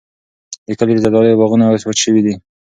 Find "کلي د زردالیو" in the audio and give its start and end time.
0.79-1.39